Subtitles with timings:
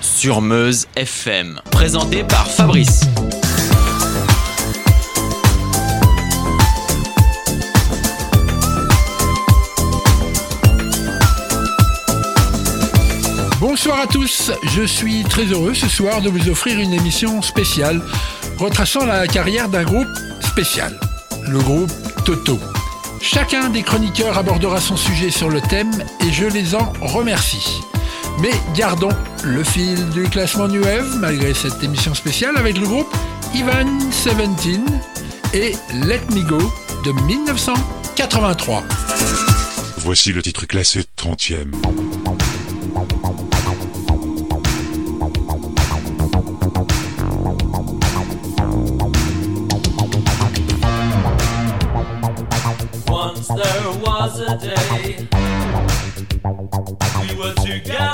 [0.00, 3.00] Sur Meuse FM, présenté par Fabrice.
[13.58, 18.00] Bonsoir à tous, je suis très heureux ce soir de vous offrir une émission spéciale
[18.56, 20.06] retraçant la carrière d'un groupe
[20.40, 20.96] spécial,
[21.48, 21.90] le groupe
[22.24, 22.60] Toto.
[23.20, 25.90] Chacun des chroniqueurs abordera son sujet sur le thème
[26.20, 27.82] et je les en remercie.
[28.40, 29.10] Mais gardons
[29.44, 33.14] le fil du classement New Wave malgré cette émission spéciale avec le groupe
[33.54, 34.36] Ivan 17
[35.54, 36.58] et Let Me Go
[37.04, 38.82] de 1983.
[39.98, 41.70] Voici le titre classé 30e.
[54.22, 55.28] was a day
[57.20, 58.11] we were together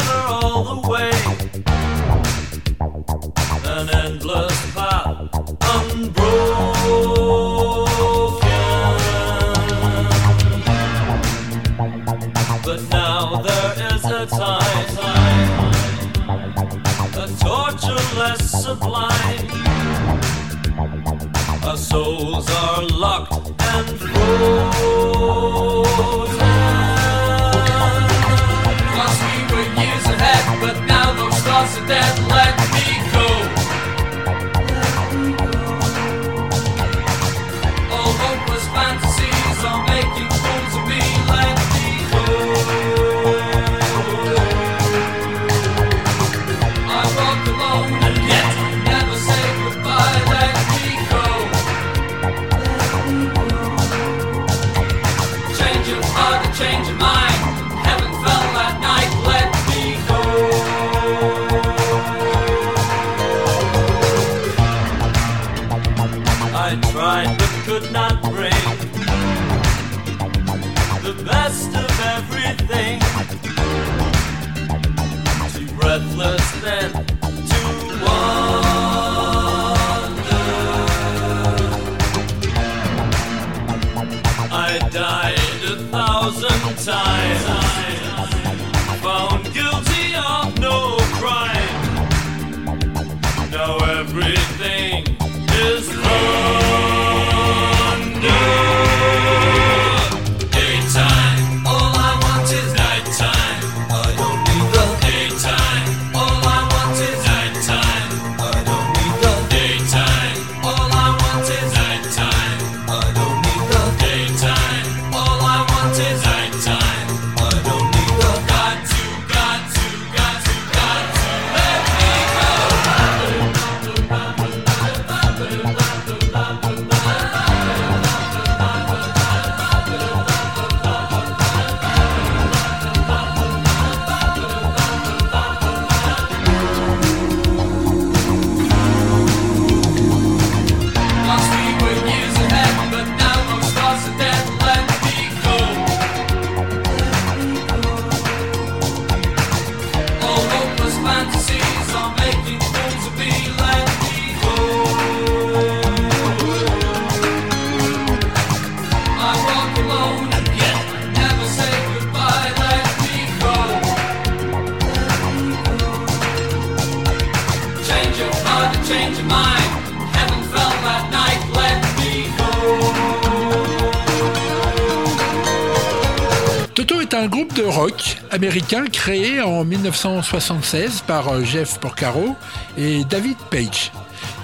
[177.28, 182.34] un groupe de rock américain créé en 1976 par euh, Jeff Porcaro
[182.78, 183.93] et David Page.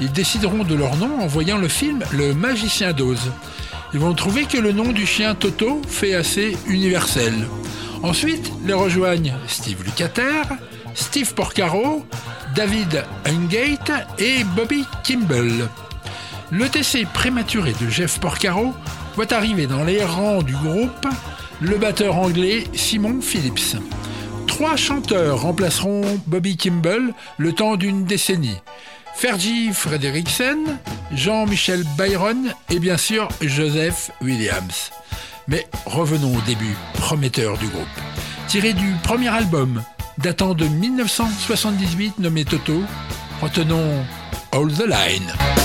[0.02, 3.32] Ils décideront de leur nom en voyant le film Le Magicien d'Oz.
[3.94, 7.32] Ils vont trouver que le nom du chien Toto fait assez universel.
[8.02, 10.42] Ensuite, les rejoignent Steve Lukather,
[10.94, 12.04] Steve Porcaro,
[12.54, 15.70] David Hungate et Bobby Kimball.
[16.50, 18.74] Le décès prématuré de Jeff Porcaro
[19.16, 21.06] voit arriver dans les rangs du groupe
[21.64, 23.76] le batteur anglais Simon Phillips.
[24.46, 28.60] Trois chanteurs remplaceront Bobby Kimball le temps d'une décennie.
[29.14, 30.78] Fergie Frederiksen,
[31.12, 34.90] Jean-Michel Byron et bien sûr Joseph Williams.
[35.48, 37.86] Mais revenons au début prometteur du groupe.
[38.48, 39.82] Tiré du premier album
[40.18, 42.82] datant de 1978 nommé Toto,
[43.40, 44.04] retenons
[44.52, 45.63] All the Line.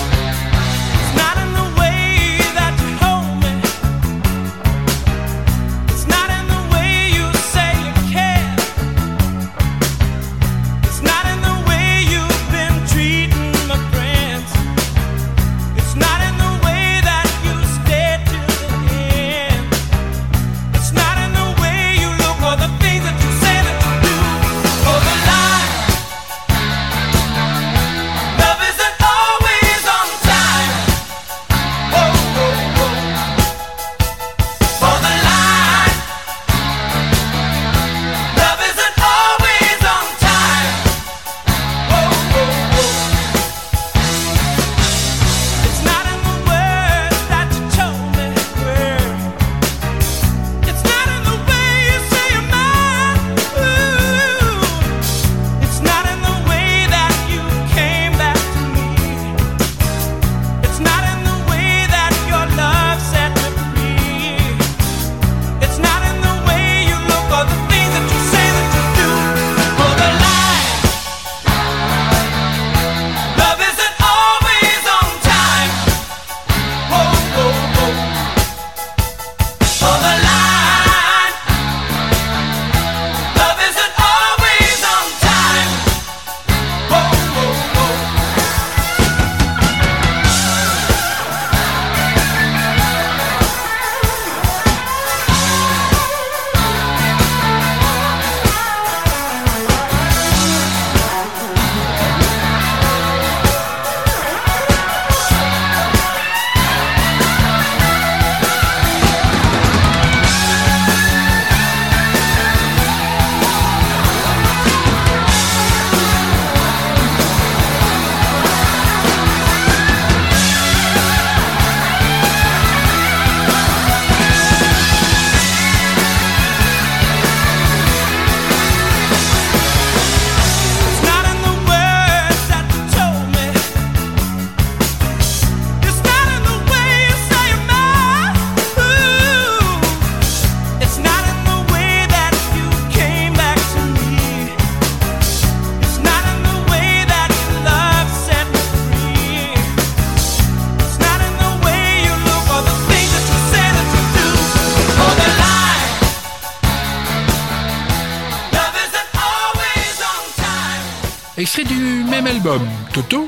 [161.40, 162.60] Extrait du même album,
[162.92, 163.26] Toto,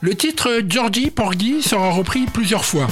[0.00, 2.86] le titre Georgie Porgy sera repris plusieurs fois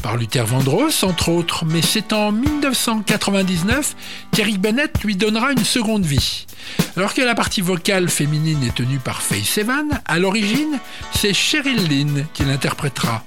[0.00, 3.96] par Luther Vandross, entre autres, mais c'est en 1999
[4.30, 6.46] qu'Eric Bennett lui donnera une seconde vie.
[6.96, 10.78] Alors que la partie vocale féminine est tenue par Faye Sevan, à l'origine,
[11.12, 13.24] c'est Cheryl Lynn qui l'interprétera.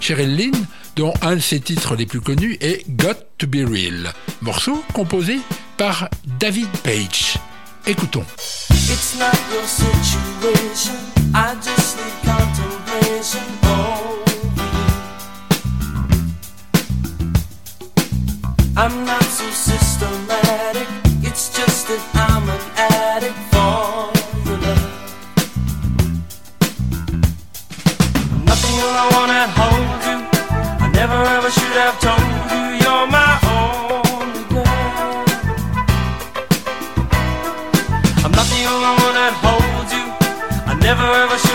[0.00, 4.14] Cheryl Lynn, dont un de ses titres les plus connus est Got to Be Real,
[4.40, 5.40] morceau composé
[5.76, 6.08] par
[6.38, 7.36] David Page.
[7.84, 8.24] Écoutons.
[8.70, 10.94] It's not your situation.
[11.34, 13.42] I just need contemplation.
[13.64, 14.22] Oh,
[18.76, 20.86] I'm not so systematic.
[21.22, 24.12] It's just that I'm an addict for
[24.46, 24.90] your love.
[28.46, 30.18] Nothing I wanna hold you.
[30.84, 32.61] I never ever should have told you.
[40.94, 41.51] never ever should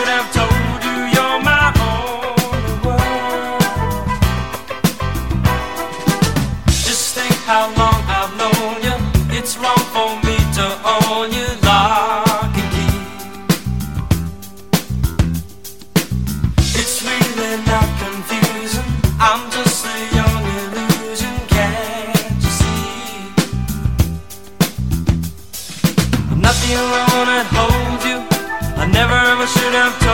[29.78, 30.07] have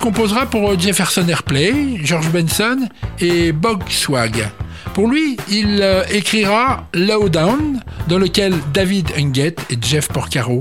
[0.00, 2.88] Il composera pour euh, Jefferson Airplay, George Benson
[3.18, 4.48] et Bog Swag.
[4.94, 10.60] Pour lui, il euh, écrira Lowdown, dans lequel David Hungate et Jeff Porcaro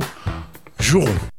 [0.81, 1.38] joueront.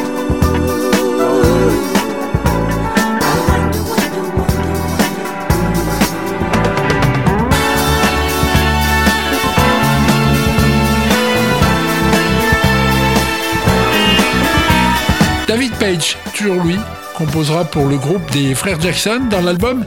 [15.61, 16.75] David Page, toujours lui,
[17.15, 19.85] composera pour le groupe des frères Jackson dans l'album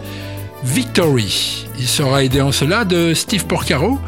[0.62, 1.66] Victory.
[1.76, 3.98] Il sera aidé en cela de Steve Porcaro,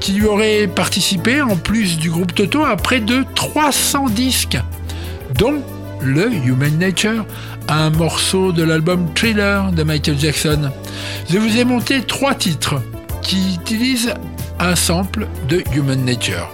[0.00, 4.58] qui lui aurait participé, en plus du groupe Toto, à près de 300 disques,
[5.38, 5.62] dont
[6.02, 7.24] le Human Nature,
[7.68, 10.72] un morceau de l'album Thriller de Michael Jackson.
[11.30, 12.82] Je vous ai monté trois titres
[13.22, 14.12] qui utilisent
[14.58, 16.50] un sample de Human Nature.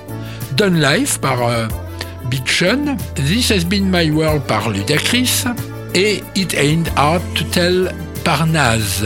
[0.59, 1.68] Done Life par euh,
[3.14, 5.44] This Has Been My World par Ludacris
[5.94, 7.92] et It Ain't Hard to Tell
[8.24, 9.04] par Naz.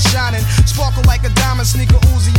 [0.00, 0.44] shining.
[0.64, 2.32] Sparkle like a diamond, sneaker Uzi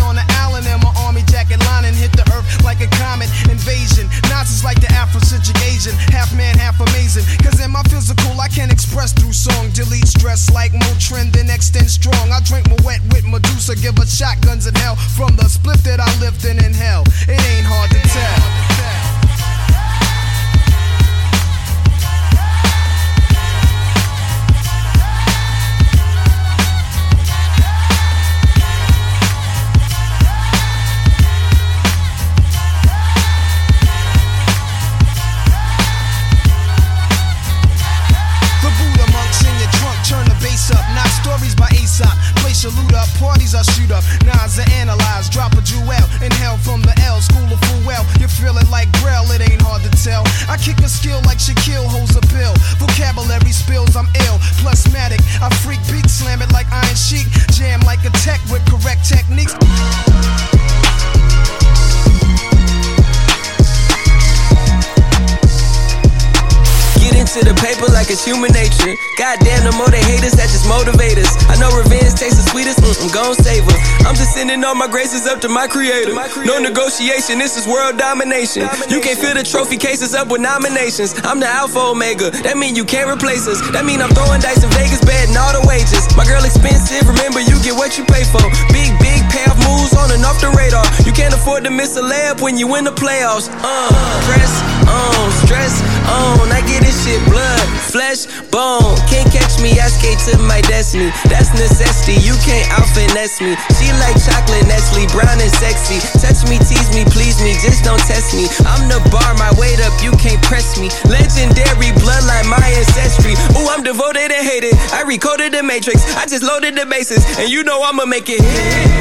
[75.41, 76.13] to my creator.
[76.45, 78.69] No negotiation, this is world domination.
[78.89, 81.17] You can't fill the trophy cases up with nominations.
[81.25, 83.57] I'm the alpha omega, that mean you can't replace us.
[83.73, 86.05] That mean I'm throwing dice in Vegas, betting all the wages.
[86.13, 88.45] My girl expensive, remember you get what you pay for.
[88.69, 90.85] Big, big payoff moves on and off the radar.
[91.09, 93.49] You can't afford to miss a layup when you win the playoffs.
[93.49, 93.89] Uh,
[94.29, 94.53] press
[94.85, 96.51] on, stress on.
[96.51, 98.95] I get this shit blood, flesh, bone.
[99.07, 101.09] Can't catch me, I skate to my destiny.
[101.31, 103.55] That's necessity, you can't out finesse me.
[103.79, 106.03] She like chocolate, Nestle, brown and sexy.
[106.19, 108.51] Touch me, tease me, please me, just don't test me.
[108.67, 110.91] I'm the bar, my weight up, you can't press me.
[111.07, 113.33] Legendary bloodline, my ancestry.
[113.55, 114.75] Ooh, I'm devoted and hated.
[114.91, 118.43] I recoded the matrix, I just loaded the bases, and you know I'ma make it
[118.43, 118.91] hit.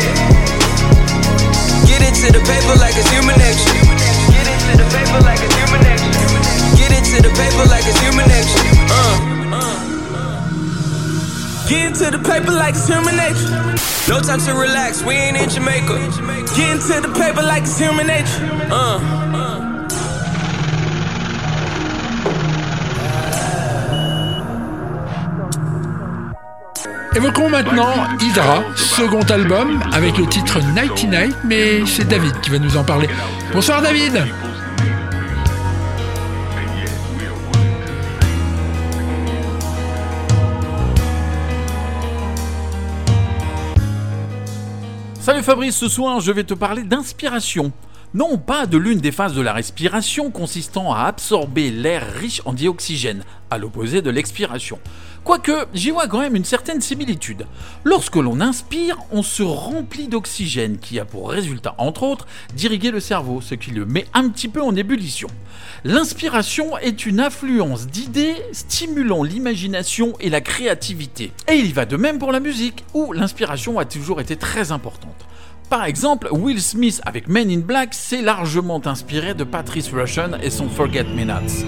[1.90, 3.69] Get into the paper like it's human nature.
[7.40, 8.64] Paper like it's human nature.
[8.92, 9.16] Uh.
[11.68, 13.50] Get into the paper like it's human nature.
[14.08, 15.94] No time to relax, we ain't in Jamaica.
[16.56, 18.44] Get into the paper like it's human nature.
[18.70, 18.98] Uh.
[27.16, 32.58] Évoquons maintenant Hydra, second album avec le titre Nighty Night, mais c'est David qui va
[32.58, 33.08] nous en parler.
[33.52, 34.22] Bonsoir David
[45.20, 47.72] Salut Fabrice, ce soir je vais te parler d'inspiration.
[48.14, 52.54] Non pas de l'une des phases de la respiration consistant à absorber l'air riche en
[52.54, 54.78] dioxygène, à l'opposé de l'expiration.
[55.22, 57.44] Quoique, j'y vois quand même une certaine similitude.
[57.84, 63.00] Lorsque l'on inspire, on se remplit d'oxygène qui a pour résultat, entre autres, d'irriguer le
[63.00, 65.28] cerveau, ce qui le met un petit peu en ébullition.
[65.84, 71.32] L'inspiration est une affluence d'idées stimulant l'imagination et la créativité.
[71.48, 74.72] Et il y va de même pour la musique, où l'inspiration a toujours été très
[74.72, 75.26] importante.
[75.70, 80.50] Par exemple, Will Smith avec Men in Black s'est largement inspiré de Patrice Rushen et
[80.50, 81.64] son Forget Me Nots.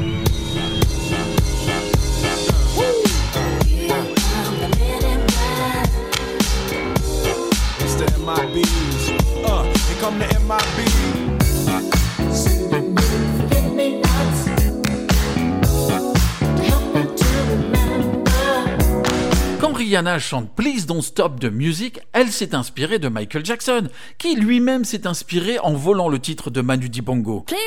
[19.82, 24.84] Rihanna chante Please Don't Stop the Music, elle s'est inspirée de Michael Jackson, qui lui-même
[24.84, 27.40] s'est inspiré en volant le titre de Manu Dibango.
[27.40, 27.58] Please.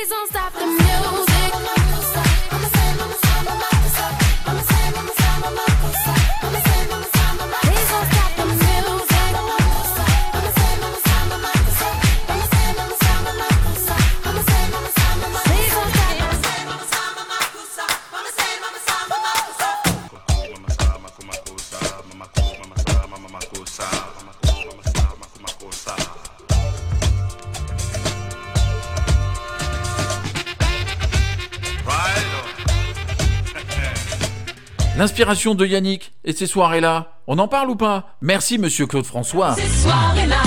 [35.06, 38.16] L'inspiration de Yannick et ces soirées-là, on en parle ou pas?
[38.20, 39.54] Merci Monsieur Claude François.
[39.54, 40.42] Ces soirées-là,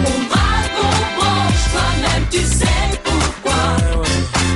[0.00, 2.66] on braque, on branche, toi-même tu sais
[3.02, 3.54] pourquoi.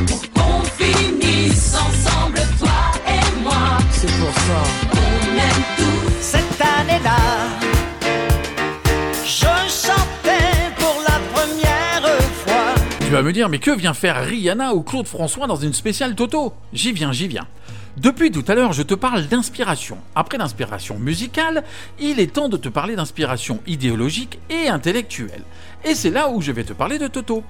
[0.07, 3.79] Pour qu'on finisse ensemble, toi et moi.
[3.93, 4.63] C'est pour ça.
[4.93, 6.11] On aime tout.
[6.21, 7.17] Cette année-là,
[9.25, 9.47] je
[9.89, 12.75] chantais pour la première fois.
[13.01, 16.15] Tu vas me dire, mais que vient faire Rihanna ou Claude François dans une spéciale
[16.15, 16.53] Toto?
[16.75, 17.47] J'y viens, j'y viens.
[17.99, 19.99] Depuis tout à l'heure, je te parle d'inspiration.
[20.15, 21.63] Après l'inspiration musicale,
[22.01, 25.43] il est temps de te parler d'inspiration idéologique et intellectuelle.
[25.85, 27.45] Et c'est là où je vais te parler de Toto.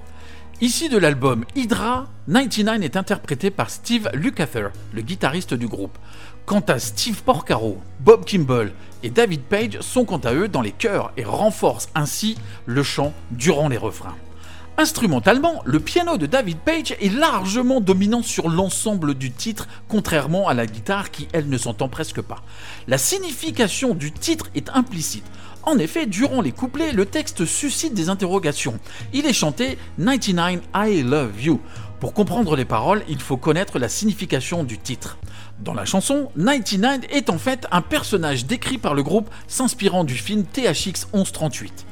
[0.59, 5.97] Ici de l'album Hydra, 99 est interprété par Steve Lukather, le guitariste du groupe.
[6.45, 10.71] Quant à Steve Porcaro, Bob Kimball et David Page sont quant à eux dans les
[10.71, 14.15] chœurs et renforcent ainsi le chant durant les refrains.
[14.75, 20.55] Instrumentalement, le piano de David Page est largement dominant sur l'ensemble du titre, contrairement à
[20.55, 22.41] la guitare qui, elle, ne s'entend presque pas.
[22.87, 25.25] La signification du titre est implicite.
[25.61, 28.79] En effet, durant les couplets, le texte suscite des interrogations.
[29.13, 31.61] Il est chanté 99 I Love You.
[31.99, 35.19] Pour comprendre les paroles, il faut connaître la signification du titre.
[35.59, 40.15] Dans la chanson, 99 est en fait un personnage décrit par le groupe s'inspirant du
[40.15, 41.85] film THX 1138.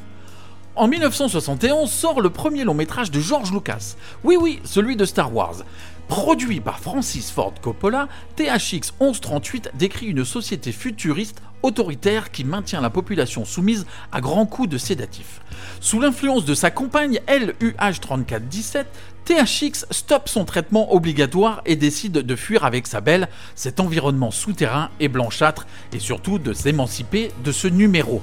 [0.77, 3.97] En 1971 sort le premier long métrage de George Lucas.
[4.23, 5.63] Oui oui, celui de Star Wars.
[6.07, 8.07] Produit par Francis Ford Coppola,
[8.37, 14.69] THX 1138 décrit une société futuriste autoritaire qui maintient la population soumise à grands coups
[14.69, 15.41] de sédatifs.
[15.81, 18.85] Sous l'influence de sa compagne LUH3417,
[19.25, 24.89] THX stoppe son traitement obligatoire et décide de fuir avec sa belle cet environnement souterrain
[25.01, 28.21] et blanchâtre et surtout de s'émanciper de ce numéro.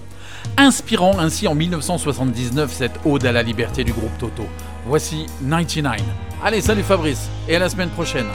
[0.56, 4.44] Inspirant ainsi en 1979 cette ode à la liberté du groupe Toto.
[4.86, 5.96] Voici 99.
[6.42, 8.26] Allez, salut Fabrice et à la semaine prochaine.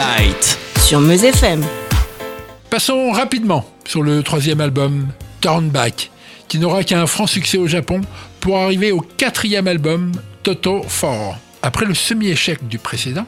[0.00, 0.58] Light.
[0.78, 1.62] Sur Meuse FM.
[2.70, 5.08] Passons rapidement sur le troisième album,
[5.42, 6.10] Turn Back,
[6.48, 8.00] qui n'aura qu'un franc succès au Japon
[8.40, 11.36] pour arriver au quatrième album, Toto 4.
[11.60, 13.26] Après le semi-échec du précédent,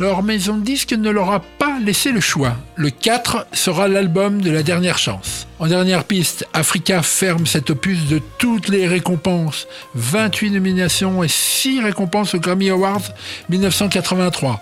[0.00, 2.56] Leur maison de disques ne leur a pas laissé le choix.
[2.76, 5.48] Le 4 sera l'album de la dernière chance.
[5.58, 9.66] En dernière piste, Africa ferme cet opus de toutes les récompenses.
[9.96, 13.08] 28 nominations et 6 récompenses aux Grammy Awards
[13.48, 14.60] 1983.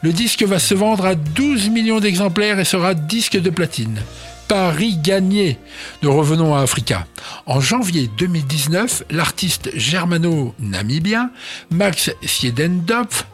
[0.00, 4.00] Le disque va se vendre à 12 millions d'exemplaires et sera disque de platine.
[4.48, 5.58] Paris gagné.
[6.02, 7.06] Nous revenons à Africa.
[7.44, 11.30] En janvier 2019, l'artiste germano-namibien
[11.70, 13.26] Max Siedendorf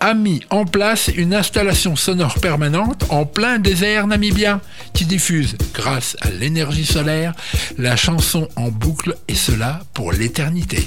[0.00, 4.60] a mis en place une installation sonore permanente en plein désert namibien
[4.92, 7.32] qui diffuse, grâce à l'énergie solaire,
[7.78, 10.86] la chanson en boucle et cela pour l'éternité.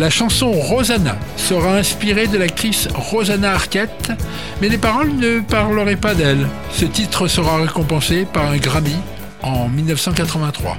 [0.00, 4.12] La chanson Rosanna sera inspirée de l'actrice Rosanna Arquette,
[4.62, 6.48] mais les paroles ne parleraient pas d'elle.
[6.72, 8.96] Ce titre sera récompensé par un Grammy
[9.42, 10.78] en 1983.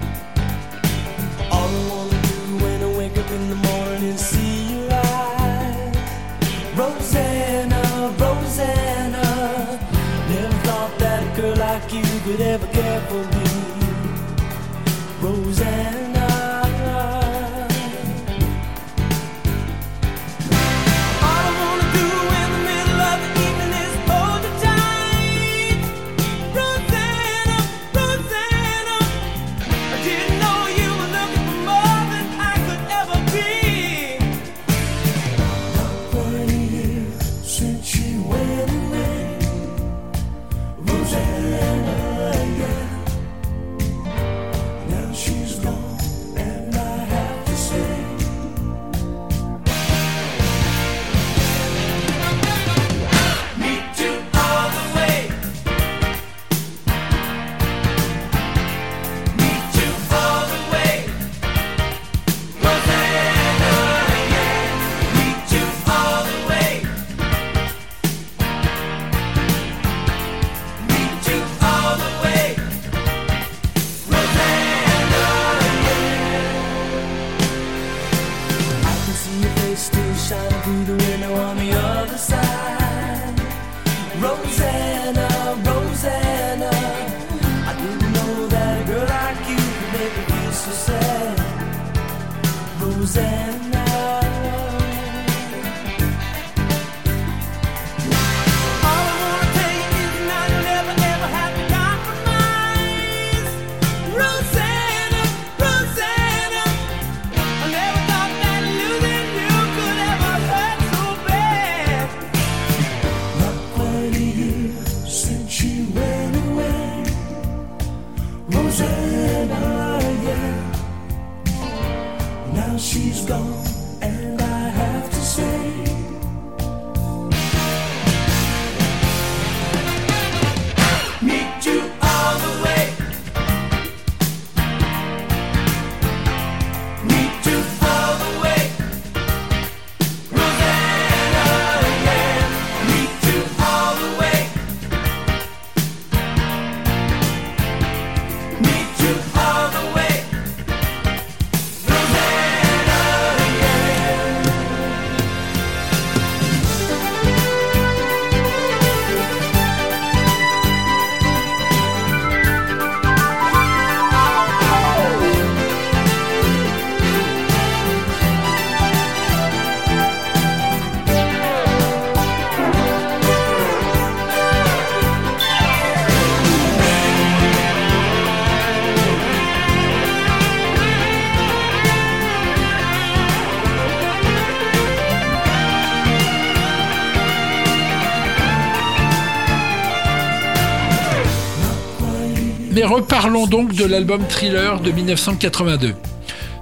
[192.82, 195.94] mais reparlons donc de l'album Thriller de 1982.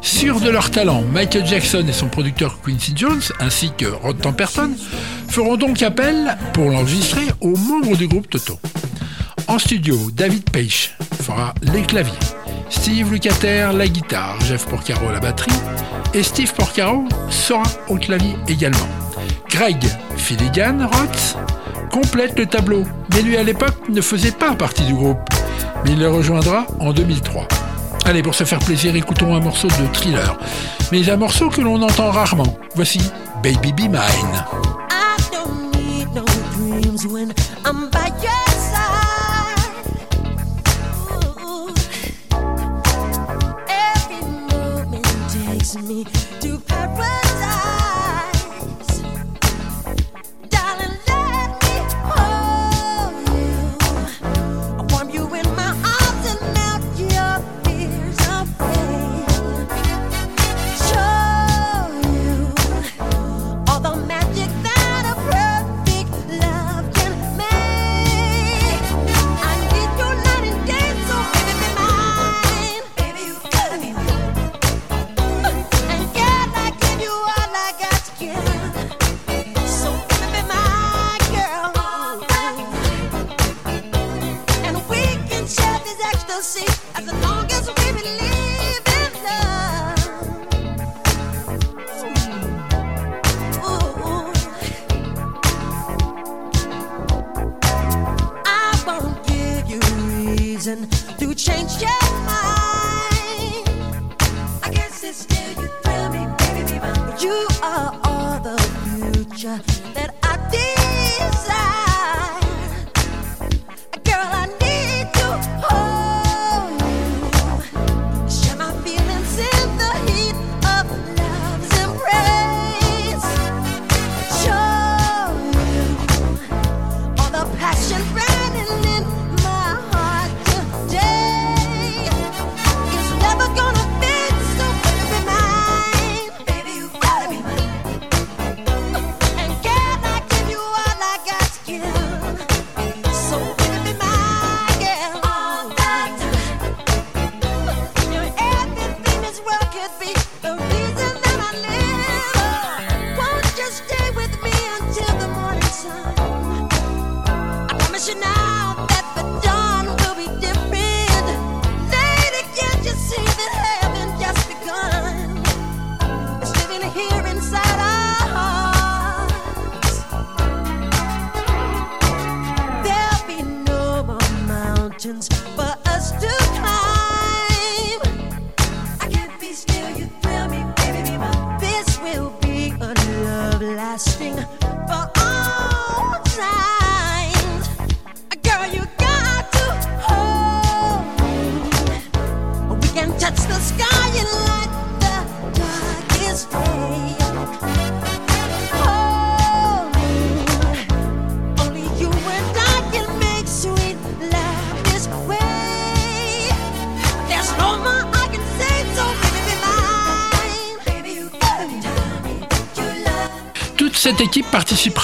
[0.01, 4.71] Sûrs de leur talent, Michael Jackson et son producteur Quincy Jones, ainsi que Rod Temperton,
[5.29, 8.59] feront donc appel, pour l'enregistrer, aux membres du groupe Toto.
[9.47, 12.11] En studio, David Page fera les claviers,
[12.69, 15.55] Steve Lucater, la guitare, Jeff Porcaro la batterie,
[16.13, 18.89] et Steve Porcaro sera au clavier également.
[19.49, 19.81] Greg
[20.17, 21.37] Filigan Roth
[21.93, 25.38] complète le tableau, mais lui à l'époque ne faisait pas partie du groupe
[25.85, 27.47] il le rejoindra en 2003.
[28.05, 30.37] Allez, pour se faire plaisir, écoutons un morceau de thriller,
[30.91, 32.57] mais un morceau que l'on entend rarement.
[32.75, 32.99] Voici
[33.43, 34.45] Baby Be Mine.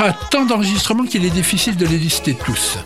[0.01, 2.77] À tant d'enregistrements qu'il est difficile de les lister tous.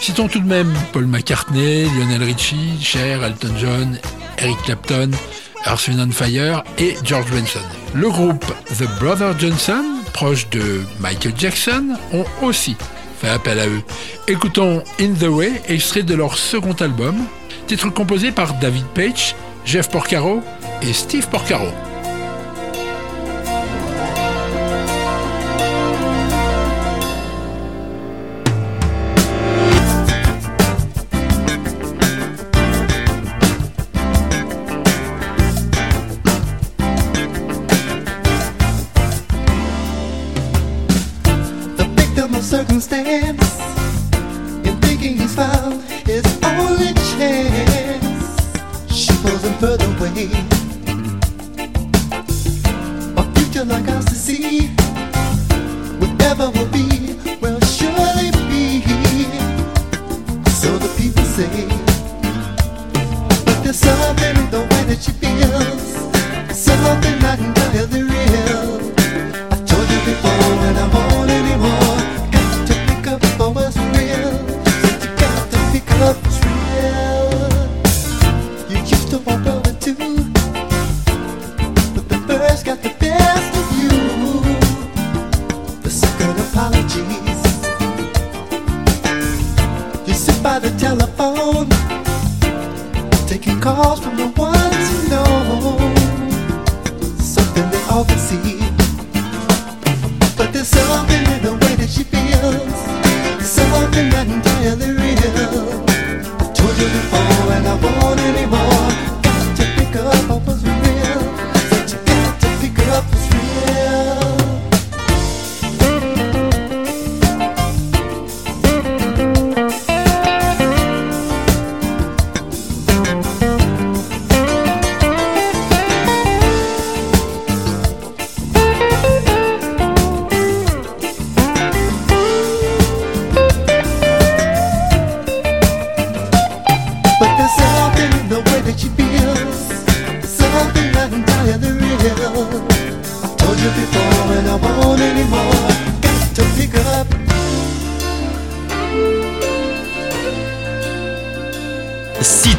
[0.00, 3.98] Citons tout de même Paul McCartney, Lionel Richie, Cher, Elton John,
[4.38, 5.10] Eric Clapton,
[5.66, 7.60] Earth, Wind Fire et George Benson.
[7.94, 8.44] Le groupe
[8.78, 12.76] The Brother Johnson, proche de Michael Jackson, ont aussi
[13.20, 13.82] fait appel à eux.
[14.28, 17.16] Écoutons In the Way, extrait de leur second album,
[17.66, 20.42] titre composé par David Page, Jeff Porcaro
[20.82, 21.68] et Steve Porcaro.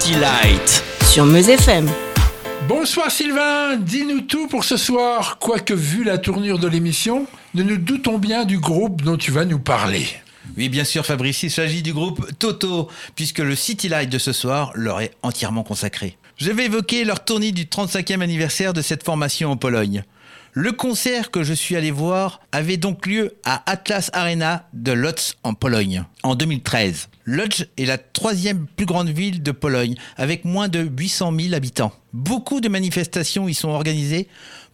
[0.07, 0.83] City Light.
[1.03, 1.89] Sur Meuse FM.
[2.65, 5.37] Bonsoir Sylvain, dis-nous tout pour ce soir.
[5.37, 9.43] Quoique vu la tournure de l'émission, nous nous doutons bien du groupe dont tu vas
[9.43, 10.05] nous parler.
[10.55, 14.31] Oui, bien sûr, Fabrice, il s'agit du groupe Toto, puisque le City Light de ce
[14.31, 16.15] soir leur est entièrement consacré.
[16.37, 20.05] Je vais évoquer leur tournée du 35e anniversaire de cette formation en Pologne.
[20.59, 25.35] Le concert que je suis allé voir avait donc lieu à Atlas Arena de Lodz
[25.43, 27.09] en Pologne en 2013.
[27.25, 31.91] Lodz est la troisième plus grande ville de Pologne avec moins de 800 000 habitants.
[32.11, 34.27] Beaucoup de manifestations y sont organisées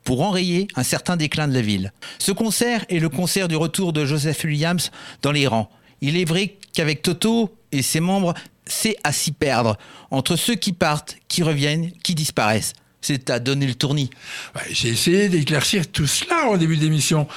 [0.06, 1.92] pour enrayer un certain déclin de la ville.
[2.18, 4.90] Ce concert est le concert du retour de Joseph Williams
[5.22, 5.70] dans les rangs.
[6.00, 8.34] Il est vrai qu'avec Toto et ses membres,
[8.66, 9.78] c'est à s'y perdre
[10.12, 12.72] entre ceux qui partent, qui reviennent, qui disparaissent.
[13.04, 14.10] C'est à donner le tournis.
[14.56, 17.28] Ouais, J'ai essayé d'éclaircir tout cela au début d'émission.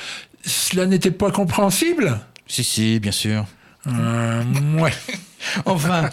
[0.45, 3.45] Cela n'était pas compréhensible Si, si, bien sûr.
[3.89, 4.43] Euh,
[4.79, 4.93] ouais.
[5.65, 6.11] Enfin,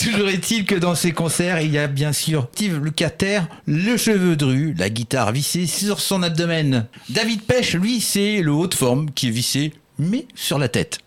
[0.00, 4.36] toujours est-il que dans ces concerts, il y a bien sûr Steve Lukather, le cheveu
[4.36, 6.86] dru, la guitare vissée sur son abdomen.
[7.08, 10.98] David Pêche, lui, c'est le haut de forme qui est vissé, mais sur la tête.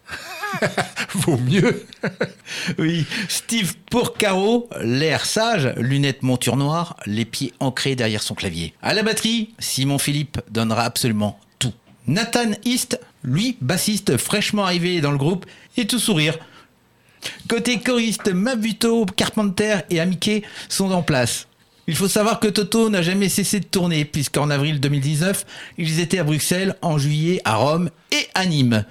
[1.15, 1.85] Vaut mieux.
[2.77, 8.73] oui, Steve Porcaro, l'air sage, lunettes monture noire, les pieds ancrés derrière son clavier.
[8.81, 11.73] À la batterie, Simon Philippe donnera absolument tout.
[12.07, 15.45] Nathan East, lui, bassiste fraîchement arrivé dans le groupe,
[15.77, 16.37] est tout sourire.
[17.47, 21.47] Côté choriste, Mabuto, Carpenter et Amike sont en place.
[21.87, 25.43] Il faut savoir que Toto n'a jamais cessé de tourner, puisqu'en avril 2019,
[25.79, 28.85] ils étaient à Bruxelles, en juillet à Rome et à Nîmes.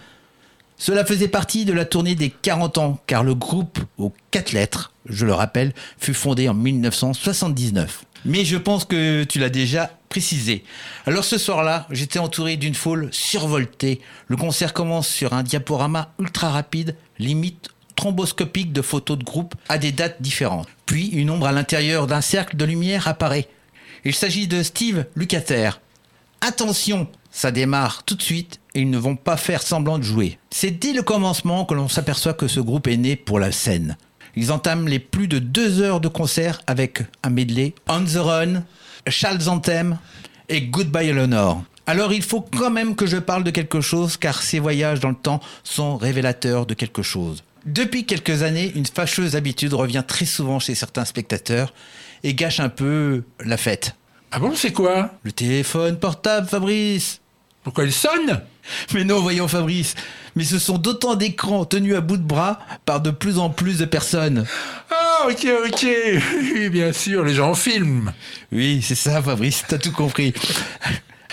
[0.78, 4.92] Cela faisait partie de la tournée des 40 ans, car le groupe aux quatre lettres,
[5.06, 8.04] je le rappelle, fut fondé en 1979.
[8.24, 10.64] Mais je pense que tu l'as déjà précisé.
[11.04, 14.00] Alors ce soir-là, j'étais entouré d'une foule survoltée.
[14.28, 19.78] Le concert commence sur un diaporama ultra rapide, limite thromboscopique de photos de groupe à
[19.78, 20.68] des dates différentes.
[20.86, 23.48] Puis une ombre à l'intérieur d'un cercle de lumière apparaît.
[24.04, 25.80] Il s'agit de Steve Lukather.
[26.40, 30.38] Attention, ça démarre tout de suite et ils ne vont pas faire semblant de jouer.
[30.50, 33.96] C'est dès le commencement que l'on s'aperçoit que ce groupe est né pour la scène.
[34.36, 38.62] Ils entament les plus de deux heures de concert avec un medley On the Run,
[39.08, 39.98] Charles Anthem
[40.48, 41.62] et Goodbye Eleanor.
[41.86, 45.08] Alors il faut quand même que je parle de quelque chose car ces voyages dans
[45.08, 47.42] le temps sont révélateurs de quelque chose.
[47.66, 51.74] Depuis quelques années, une fâcheuse habitude revient très souvent chez certains spectateurs
[52.22, 53.96] et gâche un peu la fête.
[54.30, 57.20] Ah bon, c'est quoi Le téléphone portable, Fabrice
[57.64, 58.42] Pourquoi il sonne?
[58.92, 59.94] Mais non, voyons Fabrice,
[60.36, 63.78] mais ce sont d'autant d'écrans tenus à bout de bras par de plus en plus
[63.78, 64.44] de personnes.
[64.90, 65.86] Ah, ok, ok.
[66.54, 68.12] Oui, bien sûr, les gens filment.
[68.52, 70.34] Oui, c'est ça, Fabrice, t'as tout compris.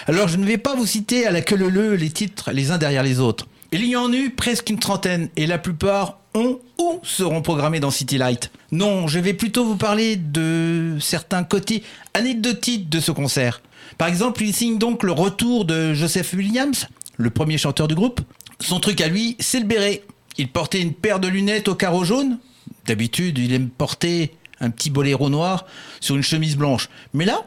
[0.08, 2.78] Alors, je ne vais pas vous citer à la queue leu les titres les uns
[2.78, 3.48] derrière les autres.
[3.72, 7.92] Il y en eut presque une trentaine, et la plupart ont ou seront programmés dans
[7.92, 8.52] City Light.
[8.72, 13.62] Non, je vais plutôt vous parler de certains côtés anecdotiques de ce concert.
[13.98, 16.88] Par exemple, il signe donc le retour de Joseph Williams,
[17.18, 18.22] le premier chanteur du groupe.
[18.60, 20.04] Son truc à lui, c'est le béret.
[20.38, 22.40] Il portait une paire de lunettes au carreau jaune.
[22.86, 25.66] D'habitude, il aime porter un petit boléro noir
[26.00, 26.90] sur une chemise blanche.
[27.14, 27.46] Mais là,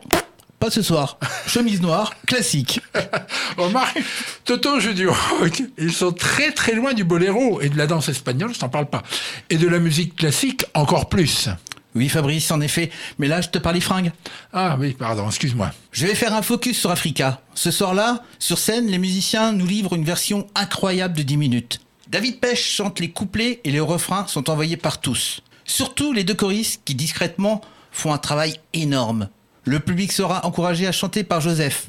[0.59, 1.18] pas ce soir.
[1.46, 2.80] Chemise noire, classique.
[3.56, 4.02] Remarque,
[4.44, 8.09] Toto, je dis rock, ils sont très très loin du boléro et de la danse
[8.09, 9.02] espagnole, je t'en parle pas.
[9.50, 11.48] Et de la musique classique, encore plus.
[11.94, 12.90] Oui, Fabrice, en effet.
[13.18, 14.12] Mais là, je te parle des fringues.
[14.52, 15.70] Ah oui, pardon, excuse-moi.
[15.90, 17.40] Je vais faire un focus sur Africa.
[17.54, 21.80] Ce soir-là, sur scène, les musiciens nous livrent une version incroyable de 10 minutes.
[22.09, 25.40] David Pêche chante les couplets et les refrains sont envoyés par tous.
[25.64, 29.28] Surtout les deux choristes qui discrètement font un travail énorme.
[29.68, 31.88] Le public sera encouragé à chanter par Joseph.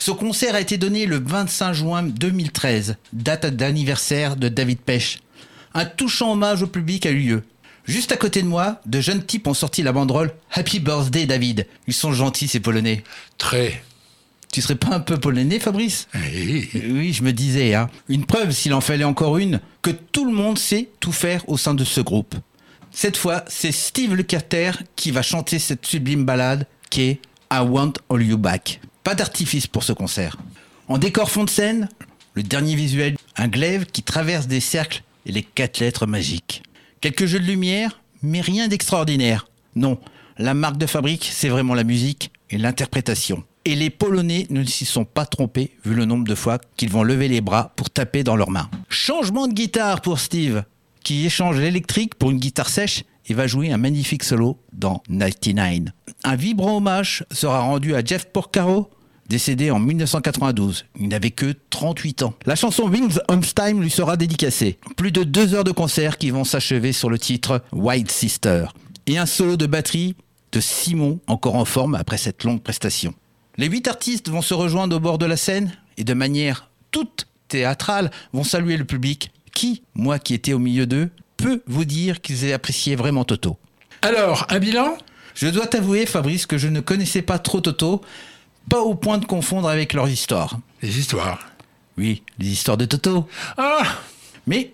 [0.00, 5.20] Ce concert a été donné le 25 juin 2013, date d'anniversaire de David Pêche.
[5.72, 7.42] Un touchant hommage au public a eu lieu.
[7.84, 11.68] Juste à côté de moi, de jeunes types ont sorti la banderole Happy Birthday David.
[11.86, 13.04] Ils sont gentils ces Polonais.
[13.38, 13.80] Très.
[14.52, 16.08] Tu serais pas un peu polonais, Fabrice?
[16.16, 16.68] Oui.
[16.74, 17.76] Oui, je me disais.
[17.76, 17.88] Hein.
[18.08, 21.56] Une preuve, s'il en fallait encore une, que tout le monde sait tout faire au
[21.56, 22.34] sein de ce groupe.
[22.90, 27.20] Cette fois, c'est Steve Lukather qui va chanter cette sublime ballade qui est
[27.52, 28.80] I Want All You Back.
[29.02, 30.36] Pas d'artifice pour ce concert.
[30.88, 31.88] En décor fond de scène,
[32.34, 36.62] le dernier visuel, un glaive qui traverse des cercles et les quatre lettres magiques.
[37.00, 39.48] Quelques jeux de lumière, mais rien d'extraordinaire.
[39.74, 39.98] Non,
[40.36, 43.44] la marque de fabrique, c'est vraiment la musique et l'interprétation.
[43.64, 47.02] Et les Polonais ne s'y sont pas trompés vu le nombre de fois qu'ils vont
[47.02, 48.70] lever les bras pour taper dans leurs mains.
[48.88, 50.64] Changement de guitare pour Steve,
[51.04, 55.92] qui échange l'électrique pour une guitare sèche et va jouer un magnifique solo dans 99.
[56.24, 58.90] Un vibrant hommage sera rendu à Jeff Porcaro,
[59.28, 60.84] décédé en 1992.
[61.00, 62.34] Il n'avait que 38 ans.
[62.44, 64.78] La chanson Wings on Time lui sera dédicacée.
[64.96, 68.66] Plus de deux heures de concert qui vont s'achever sur le titre White Sister.
[69.06, 70.14] Et un solo de batterie
[70.52, 73.14] de Simon, encore en forme après cette longue prestation.
[73.56, 77.26] Les huit artistes vont se rejoindre au bord de la scène et de manière toute
[77.48, 82.20] théâtrale vont saluer le public qui, moi qui étais au milieu d'eux, peut vous dire
[82.20, 83.56] qu'ils aient apprécié vraiment Toto.
[84.02, 84.96] Alors, un bilan?
[85.34, 88.02] Je dois t'avouer, Fabrice, que je ne connaissais pas trop Toto,
[88.68, 90.58] pas au point de confondre avec leurs histoires.
[90.82, 91.50] Les histoires
[91.98, 93.28] Oui, les histoires de Toto.
[93.56, 93.82] Ah
[94.46, 94.72] Mais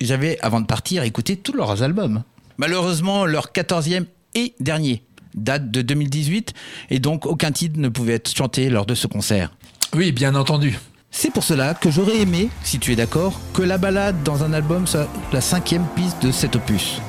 [0.00, 2.22] j'avais, avant de partir, écouté tous leurs albums.
[2.58, 5.02] Malheureusement, leur quatorzième et dernier
[5.34, 6.54] date de 2018,
[6.90, 9.50] et donc aucun titre ne pouvait être chanté lors de ce concert.
[9.94, 10.78] Oui, bien entendu.
[11.10, 14.52] C'est pour cela que j'aurais aimé, si tu es d'accord, que la balade dans un
[14.52, 17.00] album soit la cinquième piste de cet opus.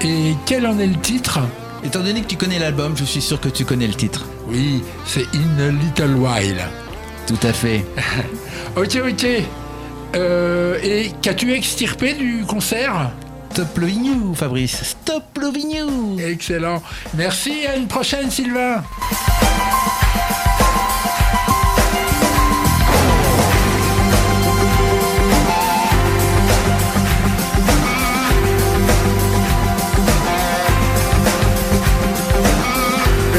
[0.00, 1.40] Et quel en est le titre?
[1.84, 4.24] Étant donné que tu connais l'album, je suis sûr que tu connais le titre.
[4.46, 6.62] Oui, c'est In a Little While.
[7.26, 7.84] Tout à fait.
[8.76, 9.26] ok, ok.
[10.14, 13.10] Euh, et qu'as-tu extirpé du concert?
[13.52, 14.82] Stop loving you, Fabrice.
[14.82, 16.18] Stop loving you.
[16.20, 16.82] Excellent.
[17.14, 18.82] Merci, à une prochaine, Sylvain.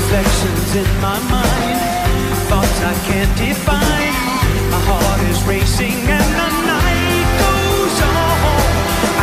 [0.04, 1.80] Reflections in my mind,
[2.51, 4.14] thoughts I can't define.
[4.70, 8.68] My heart is racing and the night goes on.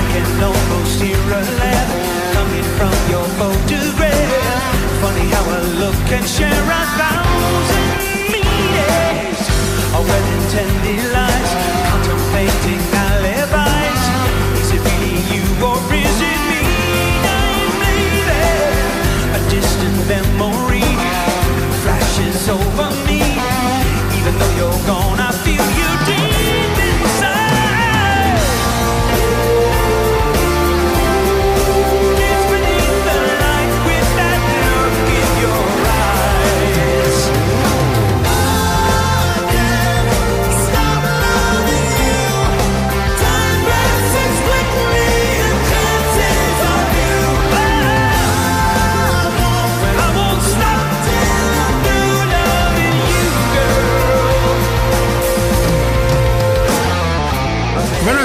[0.01, 1.91] I can almost hear a laugh
[2.33, 4.65] coming from your photograph.
[5.05, 7.91] Funny how a look can share a thousand
[8.33, 9.43] meanings.
[9.95, 11.51] A well-intended lies,
[11.93, 12.81] contemplating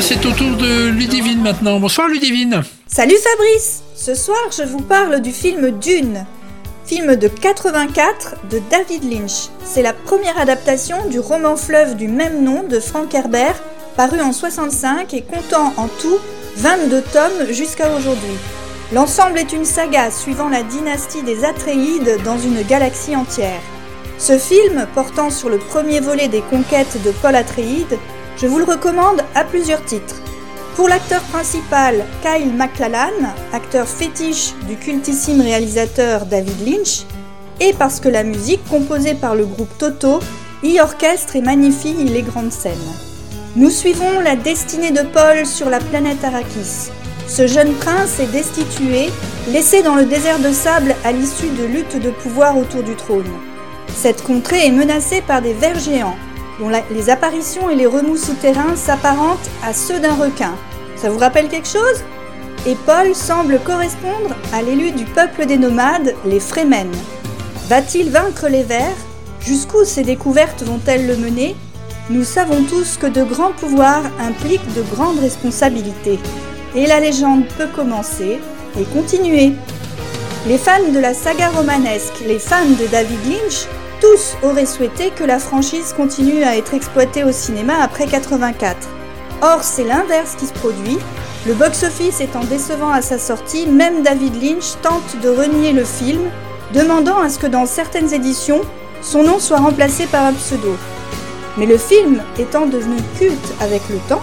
[0.02, 1.80] C'est au tour de Ludivine maintenant.
[1.80, 2.64] Bonsoir Ludivine.
[2.86, 6.26] Salut Fabrice Ce soir, je vous parle du film Dune.
[6.86, 9.50] Film de 84 de David Lynch.
[9.64, 13.56] C'est la première adaptation du roman fleuve du même nom de Frank Herbert,
[13.96, 16.20] paru en 65 et comptant en tout
[16.58, 18.38] 22 tomes jusqu'à aujourd'hui.
[18.92, 23.62] L'ensemble est une saga suivant la dynastie des Atréides dans une galaxie entière.
[24.18, 27.98] Ce film, portant sur le premier volet des conquêtes de Paul Atréide,
[28.38, 30.22] je vous le recommande à plusieurs titres.
[30.76, 37.06] Pour l'acteur principal, Kyle MacLachlan, acteur fétiche du cultissime réalisateur David Lynch,
[37.62, 40.20] et parce que la musique composée par le groupe Toto
[40.64, 42.74] y orchestre et magnifie les grandes scènes.
[43.56, 46.92] Nous suivons la destinée de Paul sur la planète Arrakis.
[47.28, 49.10] Ce jeune prince est destitué,
[49.48, 53.32] laissé dans le désert de sable à l'issue de luttes de pouvoir autour du trône.
[53.96, 56.18] Cette contrée est menacée par des vers géants,
[56.60, 60.54] dont les apparitions et les remous souterrains s'apparentent à ceux d'un requin.
[60.96, 62.04] Ça vous rappelle quelque chose?
[62.68, 66.90] Et Paul semble correspondre à l'élu du peuple des nomades, les Fremen.
[67.68, 68.96] Va-t-il vaincre les vers
[69.40, 71.56] Jusqu'où ces découvertes vont-elles le mener?
[72.10, 76.20] Nous savons tous que de grands pouvoirs impliquent de grandes responsabilités.
[76.76, 78.40] Et la légende peut commencer
[78.80, 79.54] et continuer.
[80.48, 83.68] Les fans de la saga romanesque, les fans de David Lynch,
[84.06, 88.88] tous auraient souhaité que la franchise continue à être exploitée au cinéma après 84.
[89.42, 91.00] Or, c'est l'inverse qui se produit.
[91.48, 96.22] Le box-office étant décevant à sa sortie, même David Lynch tente de renier le film,
[96.74, 98.62] demandant à ce que dans certaines éditions,
[99.02, 100.76] son nom soit remplacé par un pseudo.
[101.58, 104.22] Mais le film étant devenu culte avec le temps,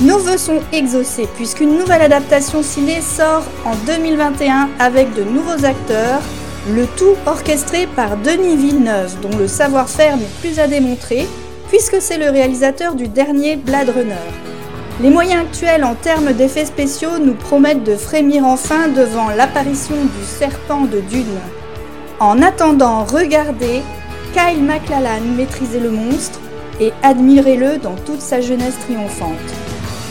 [0.00, 6.22] nos vœux sont exaucés puisqu'une nouvelle adaptation ciné sort en 2021 avec de nouveaux acteurs,
[6.68, 11.26] le tout orchestré par Denis Villeneuve, dont le savoir-faire n'est plus à démontrer,
[11.68, 14.14] puisque c'est le réalisateur du dernier Blade Runner.
[15.00, 20.26] Les moyens actuels en termes d'effets spéciaux nous promettent de frémir enfin devant l'apparition du
[20.26, 21.38] serpent de Dune.
[22.18, 23.80] En attendant, regardez
[24.34, 26.38] Kyle MacLachlan maîtriser le monstre
[26.80, 29.38] et admirez-le dans toute sa jeunesse triomphante.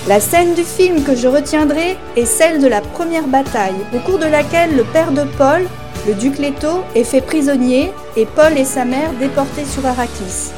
[0.07, 4.17] La scène du film que je retiendrai est celle de la première bataille, au cours
[4.17, 5.67] de laquelle le père de Paul,
[6.07, 10.51] le duc Leto, est fait prisonnier et Paul et sa mère déportés sur Arrakis.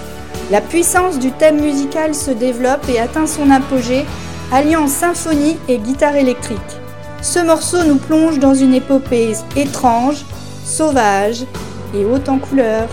[0.52, 4.06] La puissance du thème musical se développe et atteint son apogée,
[4.52, 6.60] alliant symphonie et guitare électrique.
[7.22, 10.26] Ce morceau nous plonge dans une épopée étrange,
[10.66, 11.46] sauvage
[11.96, 12.89] et haute en couleurs.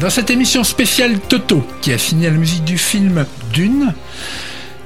[0.00, 3.94] Dans cette émission spéciale Toto, qui a signé la musique du film Dune,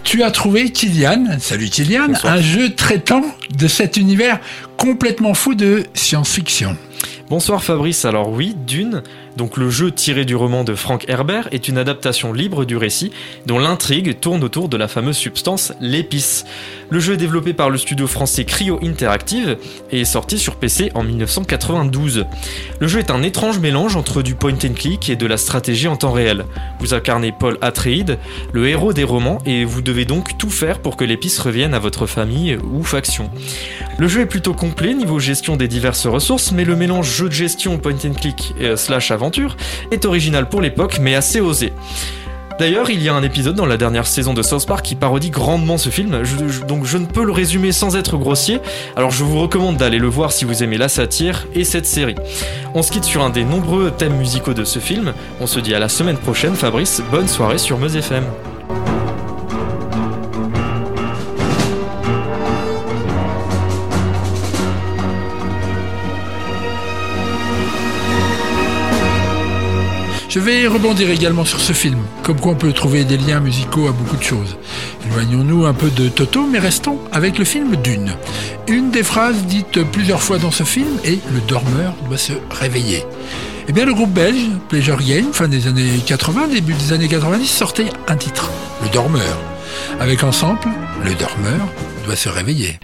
[0.04, 2.32] tu as trouvé Kylian, salut Kylian, Bonsoir.
[2.32, 3.22] un jeu traitant
[3.54, 4.40] de cet univers
[4.78, 6.78] complètement fou de science-fiction.
[7.28, 9.02] Bonsoir Fabrice, alors oui, Dune,
[9.36, 13.12] donc le jeu tiré du roman de Frank Herbert, est une adaptation libre du récit
[13.46, 16.44] dont l'intrigue tourne autour de la fameuse substance l'épice.
[16.90, 19.56] Le jeu est développé par le studio français Cryo Interactive
[19.90, 22.26] et est sorti sur PC en 1992.
[22.78, 25.88] Le jeu est un étrange mélange entre du point and click et de la stratégie
[25.88, 26.44] en temps réel.
[26.80, 28.18] Vous incarnez Paul Atreides,
[28.52, 31.78] le héros des romans, et vous devez donc tout faire pour que l'épice revienne à
[31.78, 33.30] votre famille ou faction.
[33.98, 37.34] Le jeu est plutôt complet niveau gestion des diverses ressources, mais le mélange jeu de
[37.34, 39.21] gestion point and click euh, slash aventure
[39.90, 41.72] est original pour l'époque, mais assez osé.
[42.58, 45.30] D'ailleurs, il y a un épisode dans la dernière saison de South Park qui parodie
[45.30, 46.22] grandement ce film,
[46.68, 48.60] donc je ne peux le résumer sans être grossier,
[48.94, 52.14] alors je vous recommande d'aller le voir si vous aimez la satire et cette série.
[52.74, 55.74] On se quitte sur un des nombreux thèmes musicaux de ce film, on se dit
[55.74, 58.24] à la semaine prochaine Fabrice, bonne soirée sur Meuse FM.
[70.32, 73.86] Je vais rebondir également sur ce film, comme quoi on peut trouver des liens musicaux
[73.88, 74.56] à beaucoup de choses.
[75.04, 78.16] Éloignons-nous un peu de Toto, mais restons avec le film Dune.
[78.66, 83.04] Une des phrases dites plusieurs fois dans ce film est Le dormeur doit se réveiller.
[83.68, 87.46] Eh bien, le groupe belge Pleasure Game, fin des années 80, début des années 90,
[87.46, 88.50] sortait un titre,
[88.82, 89.38] Le dormeur,
[90.00, 90.68] avec en sample
[91.04, 91.68] Le dormeur
[92.06, 92.78] doit se réveiller.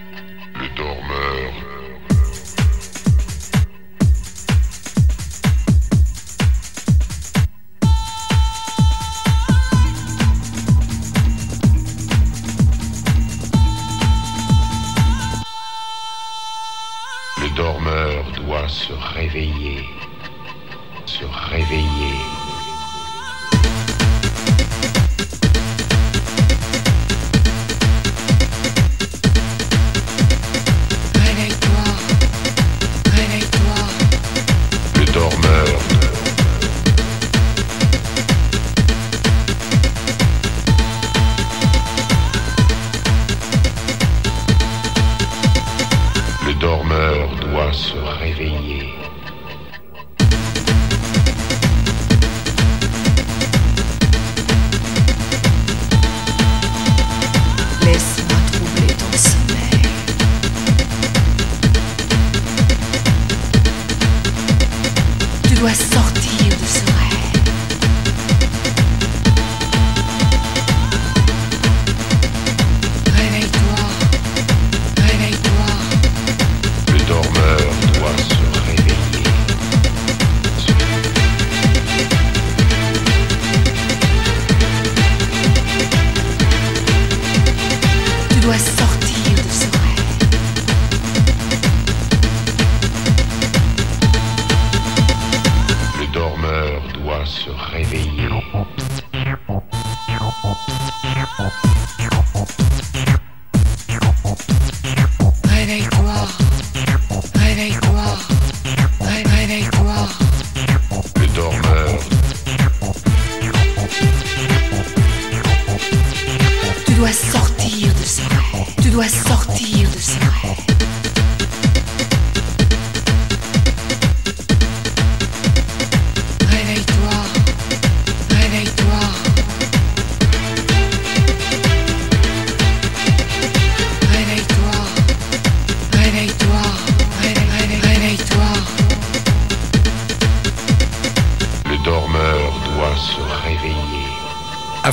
[18.69, 19.89] Se réveiller.
[21.07, 22.19] Se réveiller.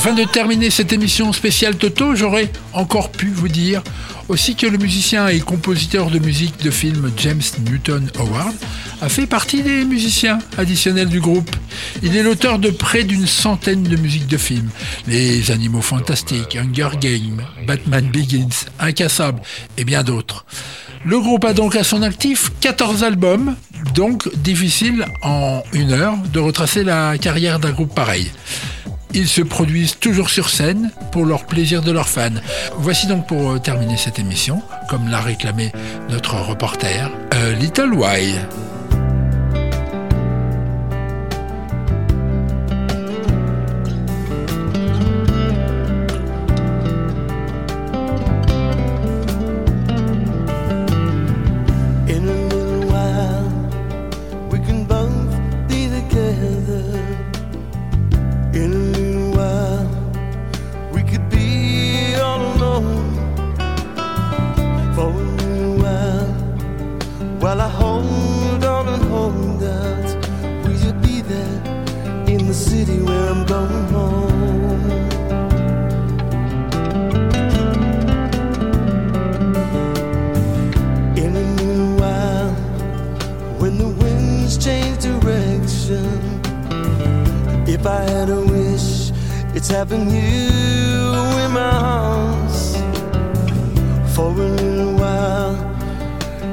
[0.06, 3.82] Afin de terminer cette émission spéciale Toto, j'aurais encore pu vous dire
[4.28, 8.54] aussi que le musicien et compositeur de musique de film James Newton Howard
[9.00, 11.50] a fait partie des musiciens additionnels du groupe.
[12.04, 14.70] Il est l'auteur de près d'une centaine de musiques de films.
[15.08, 19.42] Les Animaux Fantastiques, Hunger Games, Batman Begins, Incassable
[19.76, 20.46] et bien d'autres.
[21.04, 23.56] Le groupe a donc à son actif 14 albums,
[23.96, 28.30] donc difficile en une heure de retracer la carrière d'un groupe pareil.
[29.14, 32.30] Ils se produisent toujours sur scène pour leur plaisir de leurs fans.
[32.78, 35.72] Voici donc pour euh, terminer cette émission, comme l'a réclamé
[36.10, 38.65] notre reporter, A Little While.
[89.88, 91.12] Having you
[91.44, 92.76] in my arms
[94.14, 95.56] for a little while.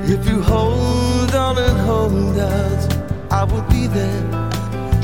[0.04, 2.98] If you hold on and hold out,
[3.32, 4.22] I will be there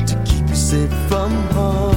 [0.06, 1.89] to keep you safe from harm.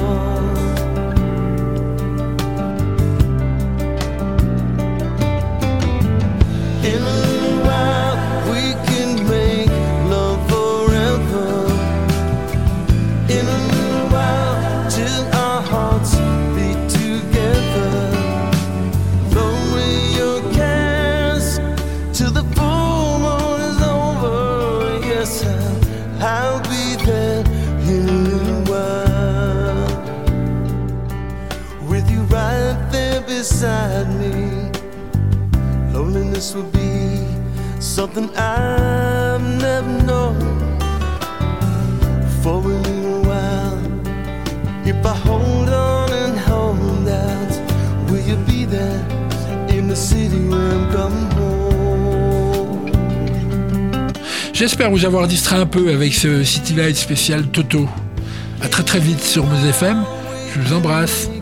[54.54, 57.88] J'espère vous avoir distrait un peu avec ce City Light spécial Toto.
[58.62, 60.04] À très très vite sur Meuse FM.
[60.56, 61.33] Je vous embrasse.